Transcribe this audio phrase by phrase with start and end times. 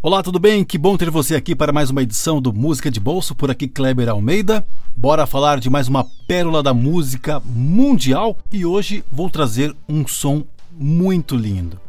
[0.00, 0.64] Olá, tudo bem?
[0.64, 3.34] Que bom ter você aqui para mais uma edição do Música de Bolso.
[3.34, 4.64] Por aqui, Kleber Almeida.
[4.96, 10.44] Bora falar de mais uma pérola da música mundial e hoje vou trazer um som
[10.70, 11.80] muito lindo.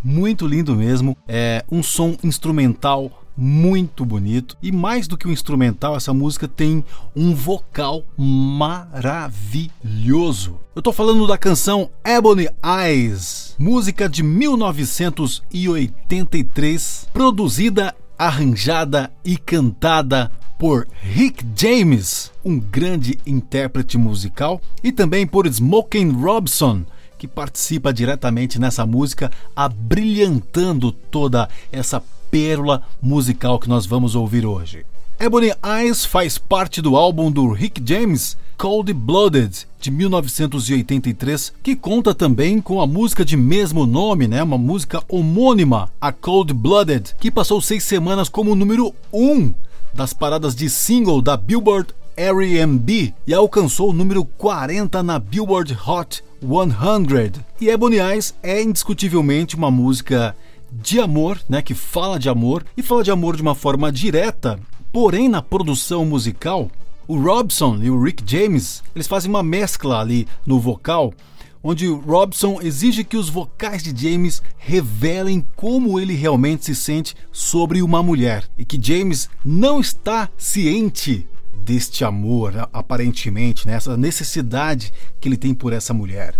[0.00, 1.16] Muito lindo mesmo.
[1.26, 4.56] É um som instrumental muito bonito.
[4.62, 6.84] E mais do que um instrumental, essa música tem
[7.14, 10.58] um vocal maravilhoso.
[10.74, 20.88] Eu tô falando da canção Ebony Eyes, música de 1983, produzida, arranjada e cantada por
[21.02, 26.82] Rick James, um grande intérprete musical, e também por Smokey Robson,
[27.18, 34.84] que participa diretamente nessa música, abrilhantando toda essa pérola musical que nós vamos ouvir hoje.
[35.18, 42.14] Ebony Eyes faz parte do álbum do Rick James, Cold Blooded, de 1983, que conta
[42.14, 44.42] também com a música de mesmo nome, né?
[44.42, 49.54] uma música homônima, a Cold Blooded, que passou seis semanas como número 1 um
[49.94, 56.24] das paradas de single da Billboard R&B e alcançou o número 40 na Billboard Hot
[56.40, 57.42] 100.
[57.60, 60.36] E Ebony Eyes é indiscutivelmente uma música
[60.82, 64.58] de amor, né, que fala de amor e fala de amor de uma forma direta,
[64.92, 66.70] porém na produção musical,
[67.08, 71.14] o Robson e o Rick James, eles fazem uma mescla ali no vocal,
[71.62, 77.14] onde o Robson exige que os vocais de James revelem como ele realmente se sente
[77.32, 81.26] sobre uma mulher e que James não está ciente
[81.64, 86.34] deste amor, aparentemente, né, necessidade que ele tem por essa mulher.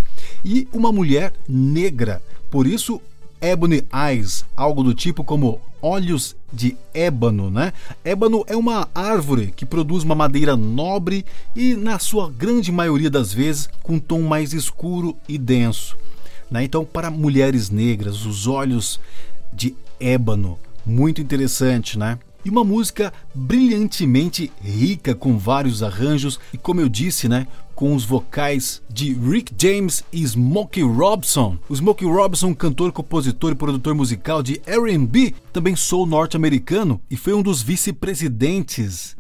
[0.45, 2.23] E uma mulher negra.
[2.49, 3.01] Por isso,
[3.41, 7.73] Ebony Eyes, algo do tipo como olhos de ébano, né?
[8.05, 13.33] Ébano é uma árvore que produz uma madeira nobre e, na sua grande maioria das
[13.33, 15.97] vezes, com um tom mais escuro e denso.
[16.51, 16.65] Né?
[16.65, 18.99] Então, para mulheres negras, os olhos
[19.53, 22.19] de ébano, muito interessante, né?
[22.47, 28.05] E uma música brilhantemente rica com vários arranjos e, como eu disse, né, com os
[28.05, 31.59] vocais de Rick James e Smokey Robson.
[31.69, 37.35] O Smokey Robson, cantor, compositor e produtor musical de R&B, também sou norte-americano e foi
[37.35, 39.17] um dos vice-presidentes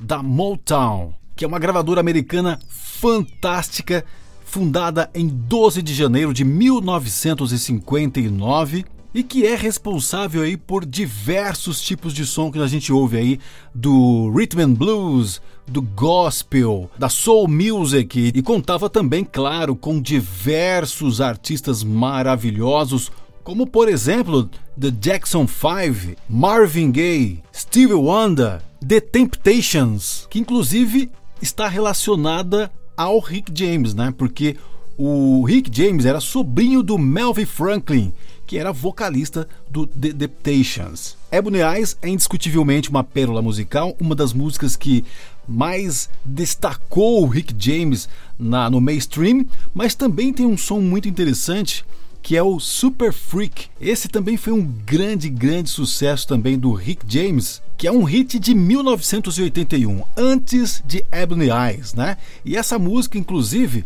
[0.00, 4.06] da Motown, que é uma gravadora americana fantástica,
[4.42, 12.12] fundada em 12 de janeiro de 1959 e que é responsável aí por diversos tipos
[12.12, 13.40] de som que a gente ouve aí
[13.74, 21.20] do rhythm and blues, do gospel, da soul music e contava também, claro, com diversos
[21.20, 23.10] artistas maravilhosos,
[23.42, 31.10] como por exemplo The Jackson 5, Marvin Gaye, Stevie Wonder, The Temptations, que inclusive
[31.40, 34.12] está relacionada ao Rick James, né?
[34.16, 34.56] Porque
[34.96, 38.12] o Rick James era sobrinho do Melvin Franklin,
[38.50, 41.16] que era vocalista do The Temptations.
[41.30, 45.04] Ebony Eyes é indiscutivelmente uma pérola musical, uma das músicas que
[45.46, 51.84] mais destacou o Rick James na, no mainstream, mas também tem um som muito interessante
[52.20, 53.68] que é o Super Freak.
[53.80, 58.36] Esse também foi um grande, grande sucesso também do Rick James, que é um hit
[58.40, 62.16] de 1981, antes de Ebony Eyes, né?
[62.44, 63.84] E essa música, inclusive,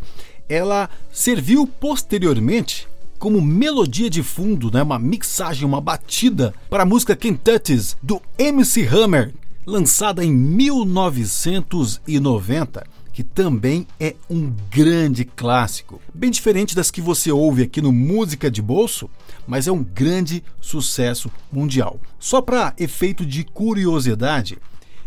[0.49, 2.89] ela serviu posteriormente
[3.25, 8.87] como melodia de fundo, né, uma mixagem, uma batida para a música Kentucky's do MC
[8.87, 9.33] Hammer,
[9.65, 16.03] lançada em 1990, que também é um grande clássico.
[16.12, 19.09] Bem diferente das que você ouve aqui no Música de Bolso,
[19.47, 21.99] mas é um grande sucesso mundial.
[22.21, 24.59] Só para efeito de curiosidade,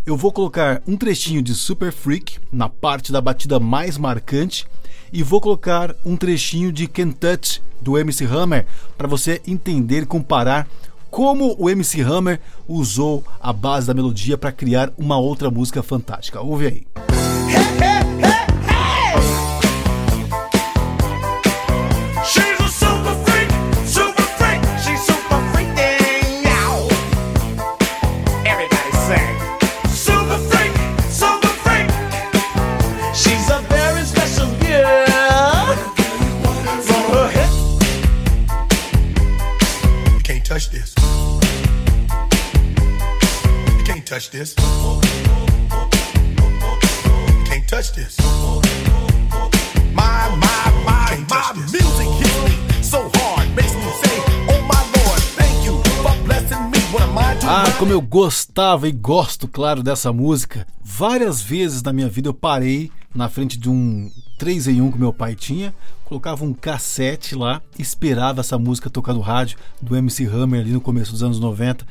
[0.08, 4.66] eu vou colocar um trechinho de Super Freak na parte da batida mais marcante
[5.12, 8.66] e vou colocar um trechinho de Touch do MC Hammer
[8.98, 10.68] para você entender e comparar
[11.10, 16.42] como o MC Hammer usou a base da melodia para criar uma outra música fantástica.
[16.42, 17.17] Ouve aí.
[44.08, 44.54] Touch this.
[47.46, 48.16] Can't touch this.
[49.94, 54.18] My, my, my, my music hits me so hard, makes me say,
[54.48, 56.80] oh my Lord, thank you for blessing me.
[56.94, 57.52] What am I doing?
[57.52, 60.66] Ah, como eu gostava e gosto, claro, dessa música.
[60.82, 64.10] Várias vezes na minha vida eu parei na frente de um
[64.40, 65.76] 3 em 1 que meu pai tinha,
[66.06, 70.80] colocava um cassete lá, esperava essa música tocar no rádio do MC Hammer ali no
[70.80, 71.86] começo dos anos 90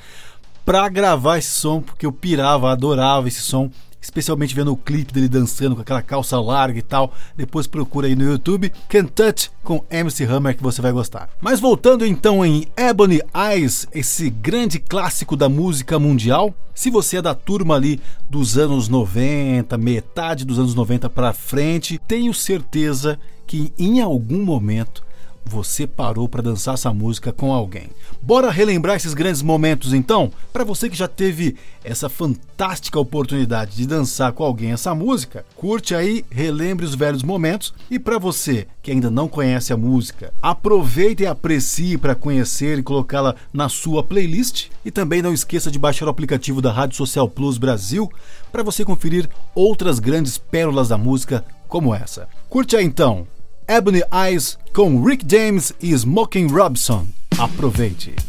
[0.66, 3.70] pra gravar esse som, porque eu pirava, adorava esse som
[4.06, 7.12] especialmente vendo o clipe dele dançando com aquela calça larga e tal.
[7.36, 11.28] Depois procura aí no YouTube Can't Touch com MC Hammer que você vai gostar.
[11.40, 16.54] Mas voltando então em Ebony Eyes, esse grande clássico da música mundial.
[16.72, 21.98] Se você é da turma ali dos anos 90, metade dos anos 90 para frente,
[22.06, 25.04] tenho certeza que em algum momento
[25.48, 27.88] você parou para dançar essa música com alguém.
[28.20, 30.32] Bora relembrar esses grandes momentos então?
[30.52, 35.94] Para você que já teve essa fantástica oportunidade de dançar com alguém essa música, curte
[35.94, 41.22] aí, relembre os velhos momentos e para você que ainda não conhece a música, aproveite
[41.22, 46.06] e aprecie para conhecer e colocá-la na sua playlist e também não esqueça de baixar
[46.06, 48.10] o aplicativo da Rádio Social Plus Brasil
[48.50, 52.28] para você conferir outras grandes pérolas da música como essa.
[52.49, 53.26] Curte aí então.
[53.68, 57.06] Ebony Eyes com Rick James e Smoking Robson.
[57.38, 58.25] Aproveite!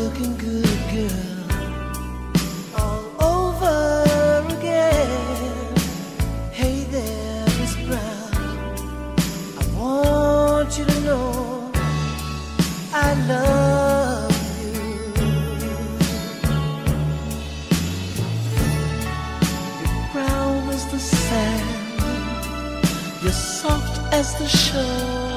[0.00, 1.28] looking good, girl.
[2.80, 3.04] All
[3.36, 5.74] over again.
[6.60, 8.30] Hey there, Miss Brown.
[9.60, 11.70] I want you to know
[12.94, 14.80] I love you.
[19.80, 21.70] You're brown as the sand.
[23.22, 25.29] You're soft as the shore.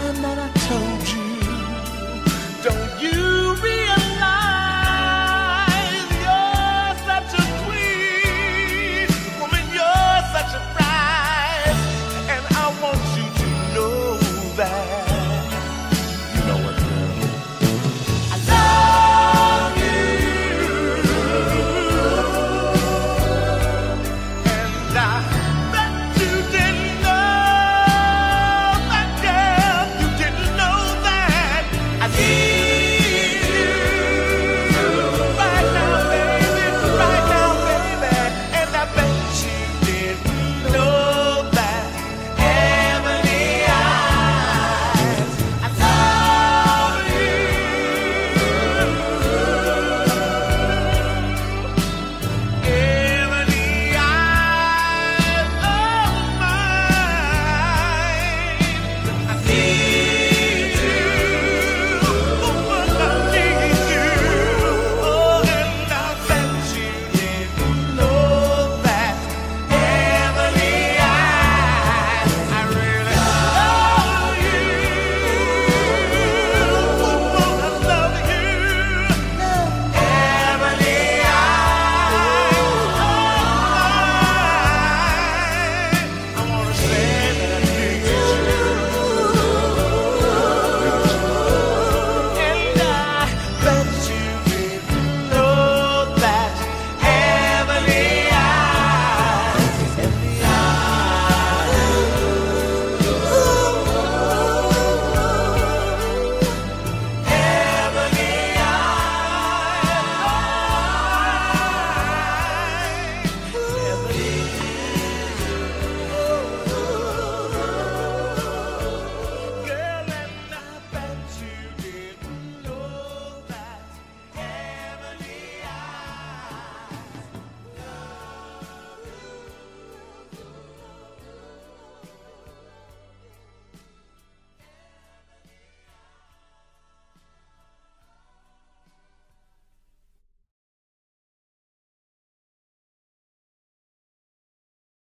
[0.00, 1.29] Time that I told you.